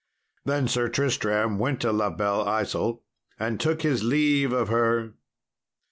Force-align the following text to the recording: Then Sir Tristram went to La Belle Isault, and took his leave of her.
Then 0.45 0.67
Sir 0.67 0.89
Tristram 0.89 1.59
went 1.59 1.79
to 1.81 1.91
La 1.91 2.09
Belle 2.09 2.43
Isault, 2.47 3.03
and 3.39 3.59
took 3.59 3.83
his 3.83 4.03
leave 4.03 4.51
of 4.51 4.67
her. 4.69 5.13